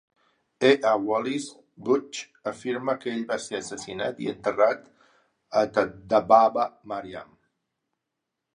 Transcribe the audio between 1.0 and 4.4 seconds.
Wallis Budge afirma que ell va ser assassinat, i